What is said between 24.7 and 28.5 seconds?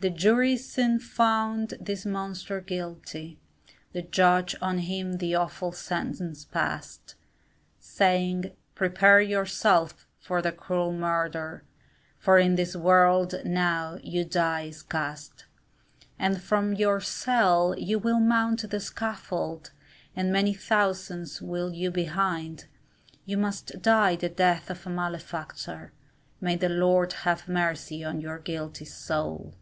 of a malefactor, May the Lord have mercy on your